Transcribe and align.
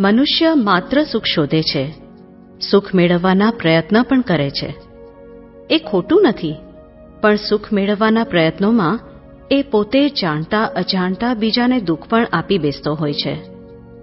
મનુષ્ય 0.00 0.54
માત્ર 0.54 1.04
સુખ 1.04 1.24
શોધે 1.34 1.62
છે. 1.62 1.94
સુખ 2.70 2.94
મેળવવાના 2.94 3.50
પ્રયત્ન 3.50 4.02
પણ 4.02 4.20
કરે 4.20 4.50
છે. 4.50 4.74
એ 5.70 5.78
ખોટું 5.78 6.22
નથી, 6.22 6.54
પણ 7.20 7.36
સુખ 7.36 7.72
મેળવવાના 7.72 8.24
પ્રયત્નોમાં 8.24 9.00
એ 9.50 9.62
પોતે 9.62 10.08
જાણતા 10.08 10.64
અજાણતા 10.64 11.34
બીજાને 11.34 11.80
દુઃખ 11.80 12.08
પણ 12.08 12.26
આપી 12.32 12.58
બેસતો 12.58 12.94
હોય 12.94 13.12
છે. 13.12 13.36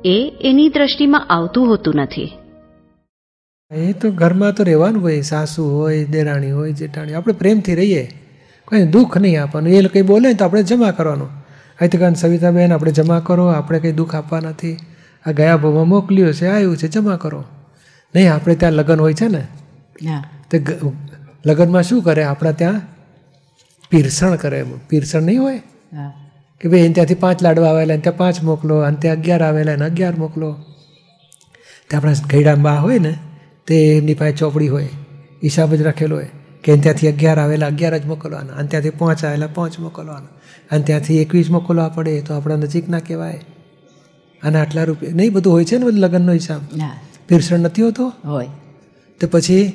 એ 0.05 0.33
એની 0.41 0.69
દ્રષ્ટિમાં 0.69 1.27
આવતું 1.27 1.67
હોતું 1.67 1.93
નથી. 1.95 2.31
એ 3.71 3.93
તો 3.93 4.11
ઘરમાં 4.11 4.53
તો 4.53 4.63
રહેવાનું 4.63 5.03
હોય, 5.03 5.21
સાસુ 5.21 5.63
હોય, 5.63 6.03
દેરાણી 6.05 6.51
હોય, 6.51 6.71
જેઠાણી, 6.71 7.13
આપણે 7.13 7.33
પ્રેમથી 7.33 7.75
રહીએ. 7.75 8.09
કોઈ 8.65 8.83
દુઃખ 8.83 9.17
નહીં 9.17 9.43
આપવાનું. 9.43 9.69
એ 9.69 9.81
કંઈ 9.81 10.01
બોલે 10.01 10.33
તો 10.33 10.45
આપણે 10.45 10.63
જમા 10.63 10.91
કરવાનું. 10.91 11.27
અહીં 11.79 11.91
તો 11.91 11.97
કારણ 11.97 12.13
સવિતાબેન, 12.13 12.73
આપણે 12.73 12.91
જમા 12.91 13.19
કરો, 13.19 13.45
આપણે 13.45 13.79
કંઈ 13.79 13.91
દુઃખ 13.91 14.15
આપવા 14.15 14.39
નથી. 14.39 14.77
આ 15.25 15.31
ગયા 15.31 15.57
ભાવમાં 15.57 15.87
મોકલ્યું 15.87 16.33
છે 16.33 16.47
આવ્યું 16.47 16.77
છે 16.77 16.87
જમા 16.87 17.17
કરો. 17.17 17.43
નહીં 18.13 18.33
આપણે 18.33 18.55
ત્યાં 18.55 18.73
લગ્ન 18.73 18.99
હોય 18.99 19.13
છે 19.13 19.27
ને 19.27 19.43
તે 20.49 20.57
લગ્નમાં 21.45 21.83
શું 21.83 22.03
કરે? 22.03 22.23
આપણા 22.23 22.51
ત્યાં 22.51 22.81
પીરસણ 23.91 24.35
કરે 24.35 24.59
પીરસણ 24.89 25.23
નહીં 25.23 25.41
હોય? 25.41 25.61
કે 26.61 26.69
ભાઈ 26.69 26.93
ત્યાંથી 26.93 27.21
પાંચ 27.23 27.43
લાડવા 27.43 27.69
આવેલા 27.69 27.97
ત્યાં 27.97 28.17
પાંચ 28.17 28.37
મોકલો 28.43 28.75
અને 28.87 28.97
ત્યાં 29.01 29.17
અગિયાર 29.17 29.43
આવેલા 29.43 29.73
અને 29.73 29.85
અગિયાર 29.85 30.15
મોકલો. 30.23 30.49
તે 31.89 31.97
આપણા 31.97 32.27
ગઈડા 32.31 32.55
બા 32.67 32.79
હોય 32.85 32.99
ને 32.99 33.13
તે 33.67 33.75
એમની 33.97 34.13
પાસે 34.13 34.35
ચોપડી 34.35 34.67
હોય 34.67 34.87
હિસાબ 35.43 35.73
જ 35.75 35.81
રાખેલો 35.81 36.15
હોય 36.15 36.31
કે 36.63 36.77
ત્યાંથી 36.77 37.09
અગિયાર 37.13 37.39
આવેલા 37.39 37.67
અગિયાર 37.67 37.97
જ 37.99 38.05
મોકલવાના 38.13 38.55
અને 38.59 38.67
ત્યાંથી 38.67 38.95
પાંચ 39.01 39.25
આવેલા 39.25 39.51
પાંચ 39.57 39.79
મોકલવાના 39.79 40.33
અને 40.71 40.83
ત્યાંથી 40.83 41.19
એકવીસ 41.21 41.49
મોકલવા 41.49 41.89
પડે 41.89 42.21
તો 42.21 42.33
આપણા 42.33 42.55
નજીક 42.55 42.89
ના 42.89 42.99
કહેવાય. 42.99 43.41
અને 44.43 44.59
આટલા 44.59 44.83
રૂપિયા 44.83 45.13
નહીં 45.13 45.33
બધું 45.33 45.53
હોય 45.53 45.65
છે 45.65 45.77
ને 45.77 45.85
બધું 45.85 45.99
લગ્નનો 45.99 46.31
હિસાબ? 46.31 46.61
પીરસણ 47.27 47.59
નથી 47.59 47.81
હોતો? 47.81 48.13
હોય. 48.25 48.47
તો 49.19 49.27
પછી 49.31 49.73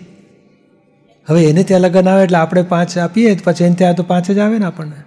હવે 1.29 1.45
એને 1.45 1.63
ત્યાં 1.63 1.81
લગ્ન 1.81 2.09
આવે 2.09 2.25
એટલે 2.25 2.39
આપણે 2.39 2.63
પાંચ 2.63 2.99
આપીએ 2.99 3.39
પછી 3.45 3.65
એને 3.65 3.75
ત્યાં 3.75 3.95
તો 3.95 4.03
પાંચ 4.03 4.31
જ 4.31 4.39
આવે 4.39 4.59
ને 4.59 4.65
આપણને. 4.65 5.03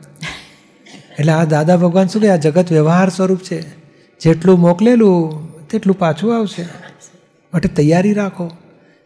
એટલે 1.19 1.31
આ 1.31 1.43
દાદા 1.43 1.77
ભગવાન 1.77 2.07
શું 2.07 2.21
કે 2.21 2.29
આ 2.29 2.35
જગત 2.35 2.71
વ્યવહાર 2.71 3.09
સ્વરૂપ 3.09 3.39
છે. 3.39 3.61
જેટલું 4.19 4.59
મોકલેલું 4.59 5.43
તેટલું 5.67 5.99
પાછું 5.99 6.37
આવશે. 6.37 6.63
માટે 7.53 7.69
તૈયારી 7.69 8.13
રાખો. 8.13 8.51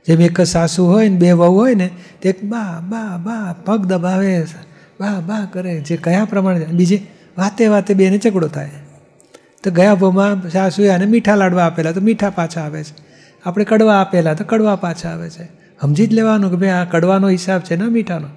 જેમ 0.08 0.22
એક 0.22 0.42
સાસુ 0.42 0.86
હોય 0.86 1.10
ને 1.10 1.18
બે 1.18 1.32
વહુ 1.32 1.56
હોય 1.56 1.76
ને 1.76 1.90
તે 2.22 2.30
એક 2.30 2.44
બા 2.44 2.80
બા 2.90 3.18
બા 3.18 3.56
પગ 3.66 3.86
દબાવે 3.86 4.46
બા 5.00 5.20
બા 5.20 5.48
કરે 5.54 5.82
જે 5.82 5.98
કયા 5.98 6.26
પ્રમાણે 6.26 6.66
બીજી 6.66 7.08
વાતે 7.38 7.68
વાતે 7.68 7.94
બેને 7.94 8.18
ચકડો 8.18 8.48
થાય. 8.48 8.70
તો 9.68 9.74
ગયા 9.74 9.96
ભોમાં 9.96 10.50
સાસુએ 10.50 10.90
આને 10.90 11.06
મીઠા 11.06 11.36
લાડવા 11.36 11.64
આપેલા, 11.64 11.92
તો 11.92 12.02
મીઠા 12.02 12.30
પાછા 12.30 12.62
આવે 12.62 12.84
છે. 12.84 12.96
આપણે 13.46 13.66
કડવા 13.66 14.02
આપેલા, 14.02 14.34
તો 14.34 14.44
કડવા 14.44 14.76
પાછા 14.76 15.10
આવે 15.10 15.30
છે. 15.30 15.44
સમજી 15.82 16.08
જ 16.08 16.14
લેવાનું 16.14 16.52
કે 16.52 16.58
ભાઈ 16.58 16.70
આ 16.70 16.84
કડવાનો 16.84 17.30
હિસાબ 17.30 17.62
છે 17.62 17.76
ને 17.76 17.86
મીઠાનો. 17.86 18.28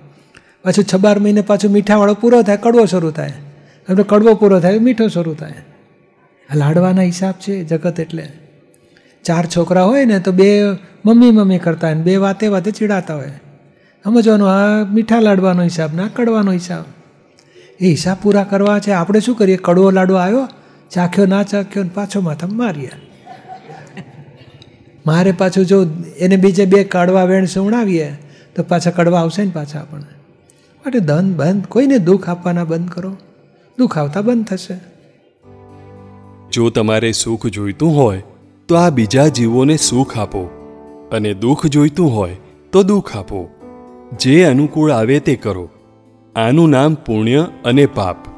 પાછું 0.64 0.84
છ 0.84 0.96
બાર 0.96 1.18
મહિને 1.18 1.40
પાછું 1.40 1.70
મીઠાવાળો 1.70 2.14
પૂરો 2.14 2.42
થાય, 2.42 2.56
કડવો 2.56 2.86
શરૂ 2.86 3.10
થાય. 3.10 3.32
આપણે 3.88 4.04
કડવો 4.08 4.34
પૂરો 4.34 4.60
થાય 4.60 4.78
મીઠો 4.78 5.08
શરૂ 5.08 5.34
થાય. 5.34 5.52
આ 6.50 6.54
લાડવાના 6.54 7.02
હિસાબ 7.02 7.32
છે 7.32 7.64
જગત 7.64 8.00
એટલે. 8.00 8.32
ચાર 9.24 9.46
છોકરા 9.46 9.82
હોય 9.82 10.04
ને, 10.04 10.18
તો 10.18 10.32
બે 10.32 10.62
મમ્મી 11.04 11.30
મમ્મી 11.30 11.58
કરતા 11.58 11.86
હોય 11.86 11.96
બે 11.96 12.16
વાતે 12.16 12.48
વાતે 12.48 12.70
ચીડાતા 12.70 13.14
હોય. 13.14 13.32
સમજવાનું, 14.04 14.48
આ 14.48 14.84
મીઠા 14.92 15.20
લાડવાનો 15.20 15.62
હિસાબ 15.62 15.94
ના 15.94 16.08
કડવાનો 16.16 16.52
હિસાબ. 16.52 16.84
એ 17.80 17.86
હિસાબ 17.86 18.16
પૂરા 18.22 18.44
કરવા 18.44 18.78
છે. 18.78 18.90
આપણે 18.90 19.20
શું 19.20 19.36
કરીએ? 19.36 19.58
કડવો 19.62 19.90
લાડવો 19.90 20.16
આવ્યો 20.16 20.48
ચાખ્યો, 20.90 21.26
ના 21.26 21.42
ચાખ્યો 21.42 21.82
ને 21.82 21.90
પાછો 21.94 22.20
માથા 22.20 22.46
માર્યા 22.46 22.90
મારે 25.06 25.32
પાછું 25.32 25.66
જો 25.66 25.86
એને 26.18 26.36
બીજે 26.36 26.64
બે 26.64 26.84
કડવા 26.84 27.24
વેણ 27.24 27.44
સુવડાવીએ 27.44 28.12
તો 28.56 28.62
પાછા 28.62 28.90
કડવા 28.90 29.20
આવશે 29.20 29.44
ને 29.44 29.50
પાછા 29.50 29.80
આપણને. 29.80 30.20
માટે 30.78 31.00
ધન 31.00 31.32
બંધ, 31.32 31.66
કોઈને 31.66 31.98
દુઃખ 31.98 32.28
આપવાના 32.28 32.64
બંધ 32.64 32.88
કરો. 32.88 33.16
દુઃખ 33.78 33.98
આવતા 33.98 34.20
બંધ 34.20 34.46
થશે. 34.46 34.74
જો 36.52 36.70
તમારે 36.70 37.12
સુખ 37.12 37.46
જોઈતું 37.46 37.96
હોય, 37.96 38.22
તો 38.68 38.74
આ 38.74 38.90
બીજા 38.90 39.26
જીવોને 39.26 39.76
સુખ 39.76 40.18
આપો. 40.18 40.42
અને 41.12 41.34
દુઃખ 41.34 41.66
જોઈતું 41.66 42.16
હોય, 42.16 42.36
તો 42.72 42.82
દુઃખ 42.82 43.16
આપો. 43.16 43.50
જે 44.18 44.44
અનુકૂળ 44.44 44.90
આવે 44.90 45.20
તે 45.20 45.36
કરો. 45.36 45.70
આનું 46.36 46.70
નામ 46.70 46.94
પુણ્ય 46.94 47.46
અને 47.64 47.86
પાપ. 47.86 48.29